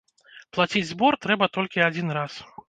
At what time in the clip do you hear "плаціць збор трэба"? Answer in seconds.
0.55-1.49